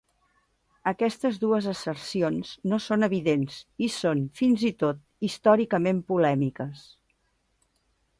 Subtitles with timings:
[0.91, 6.83] Aquestes dues assercions no són evidents i són fins i tot històricament polèmiques.